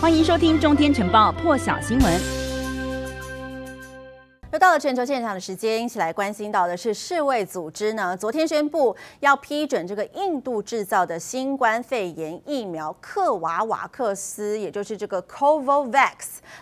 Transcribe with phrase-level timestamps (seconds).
[0.00, 2.37] 欢迎收听《中天晨报》破晓新闻。
[4.68, 16.12] 到了全球现场的时间，一起来关心到的是世卫组织呢，昨天宣布要批准这个印度制造的新冠肺炎疫苗克瓦瓦克斯，也就是这个 Covovax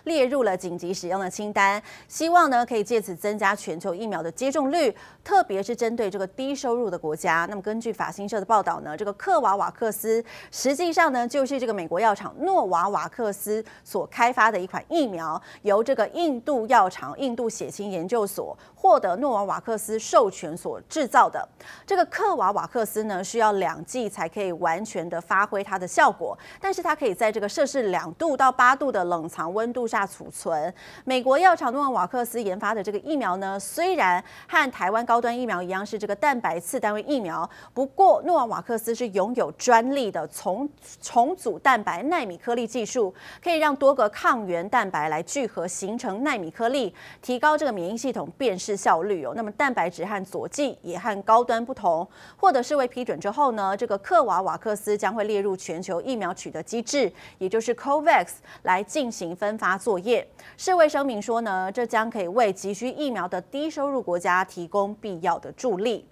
[0.05, 4.95] 列入了紧急使用的清单，希望呢可以借此增加全球疫苗的接种率，
[5.25, 7.45] 特别是针对这个低收入的国家。
[7.51, 21.49] 那么根据法新社的报道呢，这个克瓦瓦克斯实际上呢就是这个美国药厂诺瓦瓦克斯所开发的一款疫苗，由这个印度药厂印度血清研究所获得诺瓦瓦克斯授权所制造的
[21.87, 30.73] 这个克瓦瓦克斯呢，需要两剂才可以完全的发挥它的效果，但是它可以在这个摄氏两度到八度的冷藏温度下储存。
[31.05, 40.69] 美国药厂诺瓦瓦克斯研发的这个疫苗呢，虽然和台湾高端疫苗一样是这个蛋白次单位疫苗，不过诺瓦瓦克斯是拥有专利的重
[41.01, 47.77] 重组蛋白纳米颗粒技术，可以让多个抗原蛋白来聚合形成纳米颗粒，提高这个。
[47.77, 52.05] 免免疫系统辨识效率哦，那么蛋白质和佐剂也和高端不同。
[52.37, 58.27] 获得世卫批准之后呢，这个克瓦瓦克斯将会列入全球疫苗取得机制，也就是 COVAX
[58.65, 60.27] 来进行分发作业。
[60.57, 66.05] 世卫声明说呢，这将可以为急需疫苗的低收入国家提供必要的助力。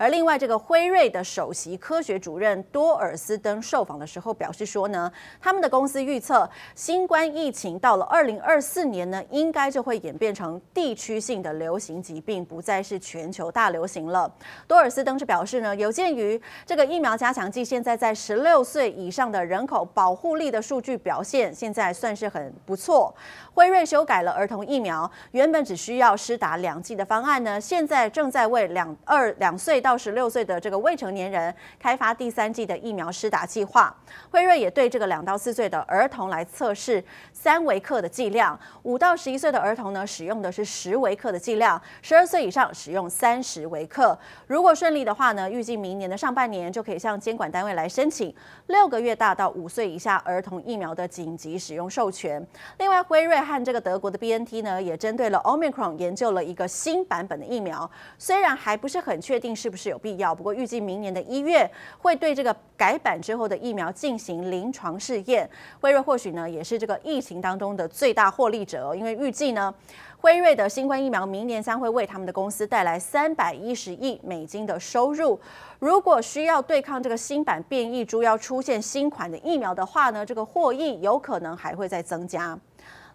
[0.00, 14.32] 而另外，这个辉瑞的首席科学主任多尔斯登受访的时候表示说呢，他们的公司预测，新冠疫情到了二零二四年呢，应该就会演变成地区性的流行疾病，不再是全球大流行了。
[14.66, 23.14] 多尔斯登是表示呢，有鉴于这个疫苗加强剂现在在十六岁以上的人口保护力的数据表现，现在算是很不错。
[23.52, 33.92] 辉瑞修改了儿童疫苗，原本只需要施打两剂的方案呢，现在正在为两二两岁到到十六岁的这个未成年人开发第三剂的疫苗施打计划。
[34.30, 44.16] 辉瑞也对这个两到四岁的儿童来测试三微克的剂量，五到十一岁的儿童呢，使用的是十微克的剂量，十二岁以上使用三十微克。
[44.46, 48.32] 如果顺利的话呢，预计明年的上半年就可以向监管单位来申请
[48.68, 52.40] 六个月大到五岁以下儿童疫苗的紧急使用授权。
[52.78, 59.79] 另外，辉瑞和这个德国的 BNT 呢，也针对了 Omicron 研究了一个新版本的疫苗，虽然还不是很确定是不是。
[59.80, 61.68] 是有必要，不过预计明年的一月
[61.98, 65.48] 会对这个改版之后的疫苗进行临床试验。
[65.80, 69.74] 辉瑞或许呢也是这个疫情当中的最大获利者，因为预计呢
[70.18, 75.40] 辉瑞的新冠疫苗明年将会为他们的公司带来三百一十亿美金的收入。
[75.78, 82.58] 如果需要对抗这个新版变异株要出现新款的疫苗的话呢，这个获益有可能还会再增加。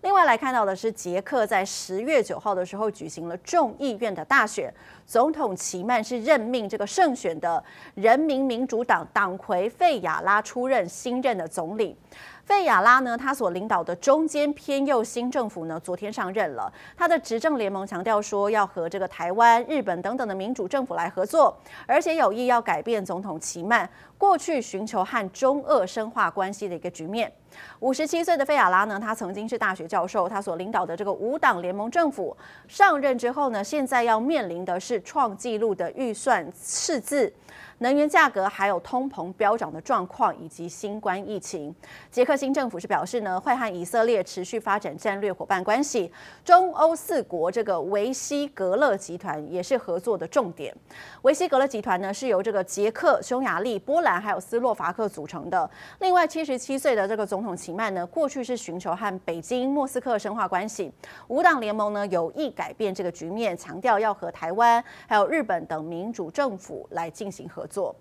[0.05, 4.71] 另外来看到的是，捷克在十月九号的时候举行了众议院的大选，
[5.07, 7.61] 总统齐曼是任命这个胜选的
[7.95, 11.97] 人民民主党党魁费亚拉出任新任的总理。
[12.45, 16.71] 费亚拉呢，他所领导的中间偏右新政府呢，昨天上任了。
[16.95, 21.57] 他的执政联盟强调说，要和这个台湾、日本等等的民主政府来合作，
[21.87, 27.31] 而且有意要改变总统齐曼过去寻求和中俄深化关系的一个局面。
[27.79, 37.33] 五十七岁的费亚拉呢，他曾经是大学教授，他所领导的这个五党联盟政府上任之后呢，现在要面临的是创纪录的预算赤字。
[37.79, 41.75] 能源价格还有通膨飙涨的状况，以及新冠疫情，
[42.09, 46.11] 捷克新政府是表示呢，会和以色列持续发展战略伙伴关系。
[46.43, 50.75] 中欧四国这个维希格勒集团也是合作的重点。
[51.21, 55.69] 维希格勒集团呢是由这个捷克、匈牙利、波兰还有斯洛伐克组成的。
[55.99, 60.91] 另外，七十七岁的这个总统齐曼呢，过去是寻求和北京、莫斯科深化关系。
[61.27, 67.95] 五党联盟呢有意改变这个局面，强调要和台湾还有日本等民主政府来进行合作。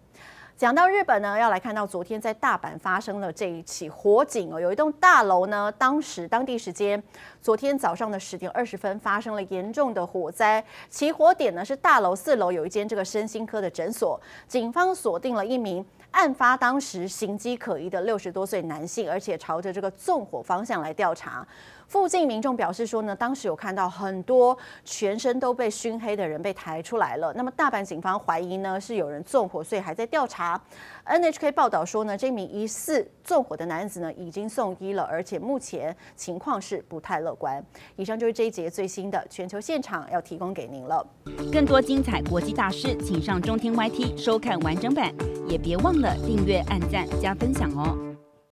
[0.57, 7.03] 讲到日本呢，要来看到昨天在大阪发生了这一起火警哦，有一栋大楼呢，当时当地时间
[7.43, 21.45] 昨天早上的十点二十分发生了严重的火灾，起火点呢是大楼四楼有一间这个身心科的诊所，警方锁定了一名案发当时形迹可疑的六十多岁男性，而且朝着这个纵火方向来调查。
[21.87, 27.33] 附近民众表示说呢，当时有看到很多全身都被熏黑的人被抬出来了。
[27.35, 30.61] 那么大阪警方怀疑呢是有人纵火，所以还在调查。
[31.07, 37.65] NHK 报道说呢，这名疑似纵火的男子呢已经送医了，而且目前情况是不太乐观。
[37.97, 41.07] 以上就是这一节最新的全球现场要提供给您了。
[41.53, 45.13] 更多精彩国际大师，请上中天 YT 收看完整版，
[45.47, 48.14] 也别忘了订阅、按赞、加分享哦。